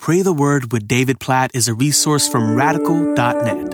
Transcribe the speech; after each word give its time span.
Pray 0.00 0.22
the 0.22 0.32
Word 0.32 0.72
with 0.72 0.88
David 0.88 1.20
Platt 1.20 1.50
is 1.52 1.68
a 1.68 1.74
resource 1.74 2.26
from 2.26 2.54
radical.net. 2.54 3.70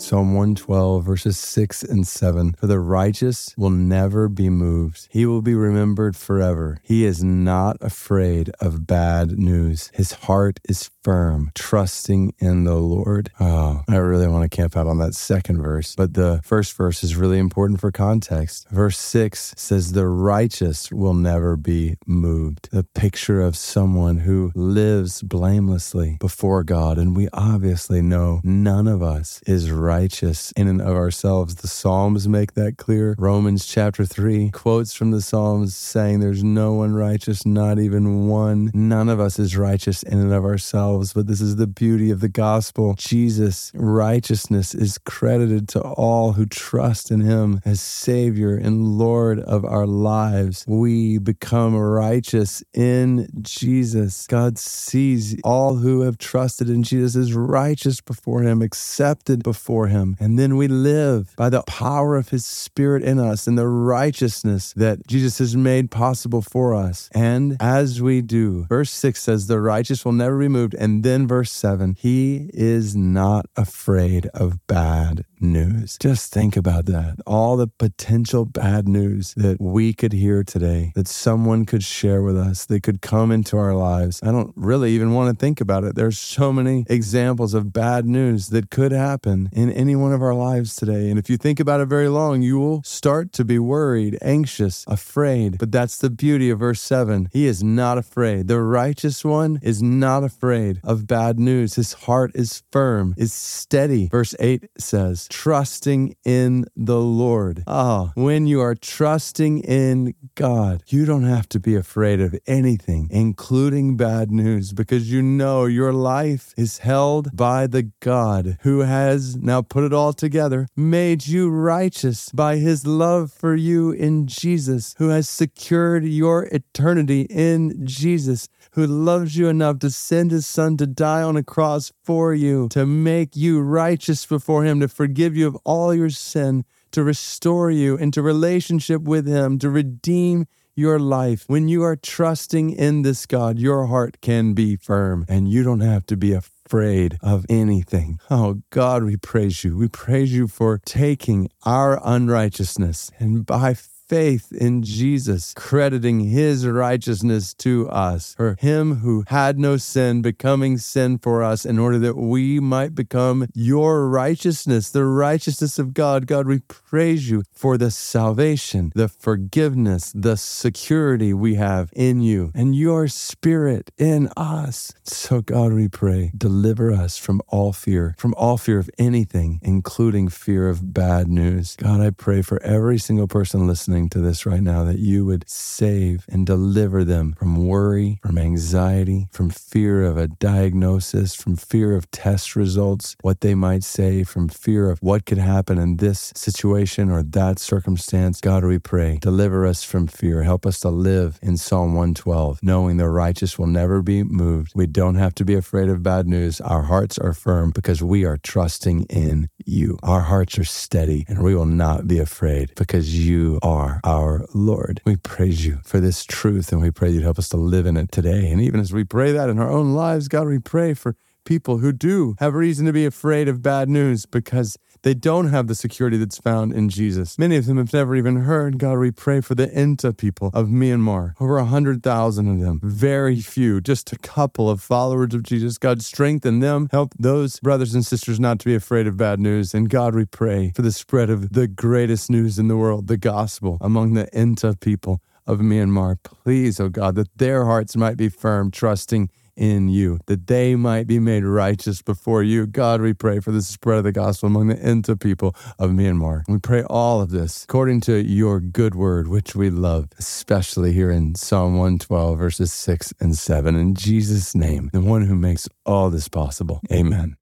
Psalm 0.00 0.34
112, 0.34 1.04
verses 1.04 1.38
6 1.38 1.82
and 1.82 2.06
7. 2.06 2.54
For 2.54 2.66
the 2.66 2.80
righteous 2.80 3.54
will 3.58 3.68
never 3.68 4.30
be 4.30 4.48
moved. 4.48 5.08
He 5.10 5.26
will 5.26 5.42
be 5.42 5.54
remembered 5.54 6.16
forever. 6.16 6.78
He 6.82 7.04
is 7.04 7.22
not 7.22 7.76
afraid 7.82 8.50
of 8.60 8.86
bad 8.86 9.38
news. 9.38 9.90
His 9.92 10.12
heart 10.12 10.58
is 10.66 10.90
firm, 11.04 11.52
trusting 11.54 12.34
in 12.38 12.64
the 12.64 12.76
Lord. 12.76 13.30
Oh, 13.38 13.82
I 13.88 13.96
really 13.96 14.26
want 14.26 14.50
to 14.50 14.56
camp 14.56 14.76
out 14.76 14.86
on 14.86 14.98
that 14.98 15.14
second 15.14 15.62
verse. 15.62 15.94
But 15.94 16.14
the 16.14 16.40
first 16.42 16.74
verse 16.76 17.04
is 17.04 17.14
really 17.14 17.38
important 17.38 17.80
for 17.80 17.92
context. 17.92 18.66
Verse 18.70 18.98
6 18.98 19.54
says, 19.56 19.92
The 19.92 20.08
righteous 20.08 20.90
will 20.90 21.14
never 21.14 21.56
be 21.56 21.96
moved. 22.06 22.70
The 22.72 22.84
picture 22.84 23.42
of 23.42 23.56
someone 23.56 24.18
who 24.18 24.50
lives 24.54 25.22
blamelessly 25.22 26.16
before 26.18 26.64
God. 26.64 26.96
And 26.98 27.14
we 27.14 27.28
obviously 27.32 28.00
know 28.00 28.40
none 28.42 28.88
of 28.88 29.02
us 29.02 29.42
is 29.46 29.70
righteous 29.70 30.52
in 30.52 30.66
and 30.68 30.80
of 30.80 30.96
ourselves. 30.96 31.56
The 31.56 31.68
Psalms 31.68 32.26
make 32.26 32.54
that 32.54 32.78
clear. 32.78 33.14
Romans 33.18 33.66
chapter 33.66 34.06
3 34.06 34.50
quotes 34.50 34.94
from 34.94 35.10
the 35.10 35.20
Psalms 35.20 35.76
saying, 35.76 36.20
There's 36.20 36.42
no 36.42 36.72
one 36.72 36.94
righteous, 36.94 37.44
not 37.44 37.78
even 37.78 38.26
one. 38.26 38.70
None 38.72 39.10
of 39.10 39.20
us 39.20 39.38
is 39.38 39.56
righteous 39.56 40.02
in 40.02 40.18
and 40.20 40.32
of 40.32 40.44
ourselves, 40.44 40.93
but 40.94 41.26
this 41.26 41.40
is 41.40 41.56
the 41.56 41.66
beauty 41.66 42.10
of 42.10 42.20
the 42.20 42.28
gospel. 42.28 42.94
Jesus' 42.96 43.72
righteousness 43.74 44.74
is 44.74 44.98
credited 44.98 45.68
to 45.70 45.80
all 45.80 46.32
who 46.32 46.46
trust 46.46 47.10
in 47.10 47.20
him 47.20 47.60
as 47.64 47.80
Savior 47.80 48.56
and 48.56 48.98
Lord 48.98 49.40
of 49.40 49.64
our 49.64 49.86
lives. 49.86 50.64
We 50.68 51.18
become 51.18 51.76
righteous 51.76 52.62
in 52.72 53.28
Jesus. 53.42 54.26
God 54.26 54.58
sees 54.58 55.40
all 55.42 55.76
who 55.76 56.02
have 56.02 56.18
trusted 56.18 56.68
in 56.68 56.82
Jesus 56.82 57.16
as 57.16 57.34
righteous 57.34 58.00
before 58.00 58.42
him, 58.42 58.62
accepted 58.62 59.42
before 59.42 59.88
him. 59.88 60.16
And 60.20 60.38
then 60.38 60.56
we 60.56 60.68
live 60.68 61.34
by 61.36 61.50
the 61.50 61.62
power 61.62 62.16
of 62.16 62.28
his 62.28 62.44
spirit 62.44 63.02
in 63.02 63.18
us 63.18 63.46
and 63.46 63.58
the 63.58 63.68
righteousness 63.68 64.72
that 64.74 65.06
Jesus 65.06 65.38
has 65.38 65.56
made 65.56 65.90
possible 65.90 66.42
for 66.42 66.74
us. 66.74 67.08
And 67.14 67.56
as 67.60 68.00
we 68.00 68.20
do, 68.22 68.64
verse 68.64 68.90
6 68.90 69.20
says, 69.20 69.46
the 69.46 69.60
righteous 69.60 70.04
will 70.04 70.12
never 70.12 70.38
be 70.38 70.48
moved. 70.48 70.74
And 70.84 71.02
then 71.02 71.26
verse 71.26 71.50
7, 71.50 71.96
he 71.98 72.50
is 72.52 72.94
not 72.94 73.46
afraid 73.56 74.26
of 74.34 74.66
bad 74.66 75.24
news. 75.40 75.96
Just 75.98 76.30
think 76.30 76.58
about 76.58 76.84
that. 76.84 77.16
All 77.26 77.56
the 77.56 77.68
potential 77.68 78.44
bad 78.44 78.86
news 78.86 79.32
that 79.34 79.58
we 79.62 79.94
could 79.94 80.12
hear 80.12 80.44
today, 80.44 80.92
that 80.94 81.08
someone 81.08 81.64
could 81.64 81.82
share 81.82 82.22
with 82.22 82.36
us, 82.36 82.66
that 82.66 82.82
could 82.82 83.00
come 83.00 83.32
into 83.32 83.56
our 83.56 83.74
lives. 83.74 84.20
I 84.22 84.26
don't 84.26 84.52
really 84.56 84.90
even 84.92 85.14
want 85.14 85.30
to 85.30 85.40
think 85.40 85.58
about 85.58 85.84
it. 85.84 85.94
There's 85.94 86.18
so 86.18 86.52
many 86.52 86.84
examples 86.86 87.54
of 87.54 87.72
bad 87.72 88.04
news 88.04 88.48
that 88.48 88.68
could 88.68 88.92
happen 88.92 89.48
in 89.54 89.72
any 89.72 89.96
one 89.96 90.12
of 90.12 90.20
our 90.20 90.34
lives 90.34 90.76
today. 90.76 91.08
And 91.08 91.18
if 91.18 91.30
you 91.30 91.38
think 91.38 91.60
about 91.60 91.80
it 91.80 91.86
very 91.86 92.08
long, 92.08 92.42
you 92.42 92.58
will 92.58 92.82
start 92.82 93.32
to 93.32 93.44
be 93.44 93.58
worried, 93.58 94.18
anxious, 94.20 94.84
afraid. 94.86 95.56
But 95.56 95.72
that's 95.72 95.96
the 95.96 96.10
beauty 96.10 96.50
of 96.50 96.58
verse 96.58 96.82
7. 96.82 97.30
He 97.32 97.46
is 97.46 97.64
not 97.64 97.96
afraid. 97.96 98.48
The 98.48 98.60
righteous 98.60 99.24
one 99.24 99.58
is 99.62 99.82
not 99.82 100.24
afraid 100.24 100.73
of 100.82 101.06
bad 101.06 101.38
news. 101.38 101.74
His 101.74 101.92
heart 101.92 102.32
is 102.34 102.62
firm, 102.72 103.14
is 103.16 103.32
steady. 103.32 104.08
Verse 104.08 104.34
8 104.40 104.64
says, 104.78 105.28
trusting 105.30 106.16
in 106.24 106.64
the 106.74 107.00
Lord. 107.00 107.62
Ah, 107.66 108.12
oh, 108.16 108.20
when 108.20 108.46
you 108.46 108.60
are 108.60 108.74
trusting 108.74 109.60
in 109.60 110.14
God, 110.34 110.82
you 110.88 111.04
don't 111.04 111.24
have 111.24 111.48
to 111.50 111.60
be 111.60 111.76
afraid 111.76 112.20
of 112.20 112.34
anything, 112.46 113.08
including 113.10 113.96
bad 113.96 114.30
news, 114.30 114.72
because 114.72 115.10
you 115.10 115.22
know 115.22 115.66
your 115.66 115.92
life 115.92 116.54
is 116.56 116.78
held 116.78 117.36
by 117.36 117.66
the 117.66 117.90
God 118.00 118.58
who 118.62 118.80
has 118.80 119.36
now 119.36 119.60
put 119.60 119.84
it 119.84 119.92
all 119.92 120.12
together, 120.12 120.66
made 120.76 121.26
you 121.26 121.50
righteous 121.50 122.30
by 122.30 122.56
his 122.56 122.86
love 122.86 123.32
for 123.32 123.54
you 123.54 123.90
in 123.90 124.26
Jesus, 124.26 124.94
who 124.98 125.08
has 125.08 125.28
secured 125.28 126.04
your 126.04 126.44
eternity 126.52 127.22
in 127.22 127.86
Jesus, 127.86 128.48
who 128.72 128.86
loves 128.86 129.36
you 129.36 129.48
enough 129.48 129.78
to 129.80 129.90
send 129.90 130.30
his 130.30 130.46
son 130.46 130.63
to 130.78 130.86
die 130.86 131.22
on 131.22 131.36
a 131.36 131.42
cross 131.42 131.92
for 132.02 132.34
you, 132.34 132.68
to 132.70 132.86
make 132.86 133.36
you 133.36 133.60
righteous 133.60 134.26
before 134.26 134.64
him, 134.64 134.80
to 134.80 134.88
forgive 134.88 135.36
you 135.36 135.46
of 135.46 135.56
all 135.64 135.94
your 135.94 136.10
sin, 136.10 136.64
to 136.92 137.04
restore 137.04 137.70
you 137.70 137.96
into 137.96 138.22
relationship 138.22 139.02
with 139.02 139.26
him, 139.26 139.58
to 139.58 139.70
redeem 139.70 140.46
your 140.74 140.98
life. 140.98 141.44
When 141.46 141.68
you 141.68 141.82
are 141.84 141.96
trusting 141.96 142.70
in 142.70 143.02
this 143.02 143.26
God, 143.26 143.58
your 143.58 143.86
heart 143.86 144.20
can 144.20 144.54
be 144.54 144.76
firm 144.76 145.24
and 145.28 145.48
you 145.48 145.62
don't 145.62 145.80
have 145.80 146.06
to 146.06 146.16
be 146.16 146.32
afraid 146.32 146.54
afraid 146.66 147.18
of 147.20 147.44
anything. 147.48 148.18
Oh 148.30 148.62
God, 148.70 149.04
we 149.04 149.16
praise 149.16 149.64
you. 149.64 149.76
We 149.76 149.88
praise 149.88 150.32
you 150.32 150.48
for 150.48 150.80
taking 150.84 151.48
our 151.64 152.00
unrighteousness 152.02 153.10
and 153.18 153.44
by 153.44 153.74
faith 154.06 154.52
in 154.52 154.82
Jesus, 154.82 155.54
crediting 155.54 156.20
his 156.20 156.66
righteousness 156.66 157.54
to 157.54 157.88
us, 157.88 158.34
for 158.34 158.56
him 158.58 158.96
who 158.96 159.24
had 159.28 159.58
no 159.58 159.76
sin 159.76 160.22
becoming 160.22 160.78
sin 160.78 161.18
for 161.18 161.42
us 161.42 161.64
in 161.64 161.78
order 161.78 161.98
that 161.98 162.16
we 162.16 162.60
might 162.60 162.94
become 162.94 163.46
your 163.54 164.08
righteousness, 164.08 164.90
the 164.90 165.04
righteousness 165.04 165.78
of 165.78 165.94
God. 165.94 166.26
God, 166.26 166.46
we 166.46 166.60
praise 166.60 167.30
you 167.30 167.42
for 167.52 167.78
the 167.78 167.90
salvation, 167.90 168.92
the 168.94 169.08
forgiveness, 169.08 170.12
the 170.14 170.36
security 170.36 171.32
we 171.32 171.54
have 171.54 171.90
in 171.94 172.20
you 172.20 172.52
and 172.54 172.76
your 172.76 173.08
spirit 173.08 173.90
in 173.96 174.28
us. 174.36 174.92
So, 175.04 175.40
God, 175.40 175.72
we 175.72 175.88
pray, 175.88 176.32
deliver 176.36 176.92
us 176.92 177.16
from 177.16 177.40
all 177.48 177.72
fear, 177.72 178.14
from 178.18 178.34
all 178.34 178.58
fear 178.58 178.78
of 178.78 178.90
anything, 178.98 179.60
including 179.62 180.28
fear 180.28 180.68
of 180.68 180.92
bad 180.92 181.28
news. 181.28 181.76
God, 181.76 182.00
I 182.00 182.10
pray 182.10 182.42
for 182.42 182.62
every 182.62 182.98
single 182.98 183.28
person 183.28 183.66
listening 183.66 183.93
listening 183.94 184.10
to 184.10 184.18
this 184.18 184.44
right 184.44 184.62
now 184.62 184.82
that 184.82 184.98
you 184.98 185.24
would 185.24 185.48
save 185.48 186.26
and 186.28 186.44
deliver 186.44 187.04
them 187.04 187.32
from 187.38 187.64
worry, 187.64 188.18
from 188.22 188.36
anxiety, 188.36 189.28
from 189.30 189.48
fear 189.48 190.02
of 190.02 190.16
a 190.16 190.26
diagnosis, 190.26 191.36
from 191.36 191.54
fear 191.54 191.94
of 191.94 192.10
test 192.10 192.56
results, 192.56 193.14
what 193.22 193.40
they 193.40 193.54
might 193.54 193.84
say, 193.84 194.24
from 194.24 194.48
fear 194.48 194.90
of 194.90 194.98
what 195.00 195.24
could 195.24 195.38
happen 195.38 195.78
in 195.78 195.98
this 195.98 196.32
situation 196.34 197.08
or 197.08 197.22
that 197.22 197.60
circumstance. 197.60 198.40
God, 198.40 198.64
we 198.64 198.80
pray, 198.80 199.18
deliver 199.22 199.64
us 199.64 199.84
from 199.84 200.08
fear. 200.08 200.42
Help 200.42 200.66
us 200.66 200.80
to 200.80 200.88
live 200.88 201.38
in 201.40 201.56
Psalm 201.56 201.94
112, 201.94 202.58
knowing 202.64 202.96
the 202.96 203.08
righteous 203.08 203.56
will 203.60 203.68
never 203.68 204.02
be 204.02 204.24
moved. 204.24 204.72
We 204.74 204.88
don't 204.88 205.14
have 205.14 205.36
to 205.36 205.44
be 205.44 205.54
afraid 205.54 205.88
of 205.88 206.02
bad 206.02 206.26
news. 206.26 206.60
Our 206.60 206.82
hearts 206.82 207.16
are 207.16 207.32
firm 207.32 207.70
because 207.70 208.02
we 208.02 208.24
are 208.24 208.38
trusting 208.38 209.04
in 209.04 209.50
you. 209.64 209.98
Our 210.02 210.22
hearts 210.22 210.58
are 210.58 210.64
steady 210.64 211.24
and 211.28 211.44
we 211.44 211.54
will 211.54 211.64
not 211.64 212.08
be 212.08 212.18
afraid 212.18 212.72
because 212.74 213.24
you 213.24 213.60
are 213.62 213.83
are 213.84 214.00
our 214.02 214.46
Lord. 214.54 215.02
We 215.04 215.16
praise 215.16 215.66
you 215.66 215.80
for 215.84 216.00
this 216.00 216.24
truth 216.24 216.72
and 216.72 216.80
we 216.80 216.90
pray 216.90 217.10
you'd 217.10 217.22
help 217.22 217.38
us 217.38 217.50
to 217.50 217.58
live 217.58 217.84
in 217.84 217.98
it 217.98 218.10
today. 218.10 218.50
And 218.50 218.60
even 218.60 218.80
as 218.80 218.92
we 218.94 219.04
pray 219.04 219.32
that 219.32 219.50
in 219.50 219.58
our 219.58 219.70
own 219.70 219.92
lives, 219.92 220.28
God, 220.28 220.46
we 220.46 220.58
pray 220.58 220.94
for 220.94 221.16
people 221.44 221.78
who 221.78 221.92
do 221.92 222.34
have 222.38 222.54
reason 222.54 222.86
to 222.86 222.92
be 222.92 223.06
afraid 223.06 223.48
of 223.48 223.62
bad 223.62 223.88
news 223.88 224.26
because 224.26 224.76
they 225.02 225.14
don't 225.14 225.48
have 225.48 225.66
the 225.66 225.74
security 225.74 226.16
that's 226.16 226.38
found 226.38 226.72
in 226.72 226.88
Jesus. 226.88 227.38
Many 227.38 227.56
of 227.56 227.66
them 227.66 227.76
have 227.76 227.92
never 227.92 228.16
even 228.16 228.36
heard. 228.36 228.78
God, 228.78 228.98
we 228.98 229.10
pray 229.10 229.42
for 229.42 229.54
the 229.54 229.66
Intha 229.66 230.16
people 230.16 230.50
of 230.54 230.68
Myanmar. 230.68 231.34
Over 231.38 231.58
a 231.58 231.66
hundred 231.66 232.02
thousand 232.02 232.48
of 232.48 232.60
them. 232.60 232.80
Very 232.82 233.40
few, 233.40 233.80
just 233.82 234.12
a 234.12 234.18
couple 234.18 234.70
of 234.70 234.80
followers 234.80 235.34
of 235.34 235.42
Jesus. 235.42 235.76
God, 235.76 236.02
strengthen 236.02 236.60
them. 236.60 236.88
Help 236.90 237.12
those 237.18 237.60
brothers 237.60 237.94
and 237.94 238.04
sisters 238.04 238.40
not 238.40 238.58
to 238.60 238.64
be 238.64 238.74
afraid 238.74 239.06
of 239.06 239.18
bad 239.18 239.40
news. 239.40 239.74
And 239.74 239.90
God, 239.90 240.14
we 240.14 240.24
pray 240.24 240.72
for 240.74 240.82
the 240.82 240.92
spread 240.92 241.28
of 241.28 241.52
the 241.52 241.68
greatest 241.68 242.30
news 242.30 242.58
in 242.58 242.68
the 242.68 242.76
world, 242.76 243.06
the 243.06 243.18
gospel, 243.18 243.76
among 243.82 244.14
the 244.14 244.26
Intha 244.32 244.80
people 244.80 245.20
of 245.46 245.58
Myanmar. 245.58 246.16
Please, 246.22 246.80
oh 246.80 246.88
God, 246.88 247.14
that 247.16 247.36
their 247.36 247.66
hearts 247.66 247.94
might 247.94 248.16
be 248.16 248.30
firm, 248.30 248.70
trusting 248.70 249.28
in 249.56 249.88
you, 249.88 250.18
that 250.26 250.46
they 250.46 250.74
might 250.76 251.06
be 251.06 251.18
made 251.18 251.44
righteous 251.44 252.02
before 252.02 252.42
you. 252.42 252.66
God, 252.66 253.00
we 253.00 253.14
pray 253.14 253.40
for 253.40 253.52
the 253.52 253.62
spread 253.62 253.98
of 253.98 254.04
the 254.04 254.12
gospel 254.12 254.48
among 254.48 254.68
the 254.68 254.76
Intha 254.76 255.20
people 255.20 255.54
of 255.78 255.90
Myanmar. 255.90 256.42
We 256.48 256.58
pray 256.58 256.82
all 256.84 257.20
of 257.20 257.30
this 257.30 257.64
according 257.64 258.00
to 258.02 258.22
your 258.22 258.60
good 258.60 258.94
word, 258.94 259.28
which 259.28 259.54
we 259.54 259.70
love, 259.70 260.08
especially 260.18 260.92
here 260.92 261.10
in 261.10 261.34
Psalm 261.34 261.76
112, 261.76 262.38
verses 262.38 262.72
6 262.72 263.12
and 263.20 263.36
7. 263.36 263.76
In 263.76 263.94
Jesus' 263.94 264.54
name, 264.54 264.90
the 264.92 265.00
one 265.00 265.26
who 265.26 265.34
makes 265.34 265.68
all 265.84 266.10
this 266.10 266.28
possible. 266.28 266.80
Amen. 266.92 267.36